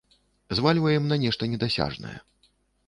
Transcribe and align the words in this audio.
Звальваем 0.57 1.05
на 1.11 1.19
нешта 1.27 1.51
недасяжнае. 1.53 2.17